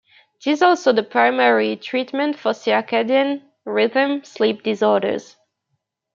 [0.43, 5.37] It is also the primary treatment for circadian rhythm sleep disorders.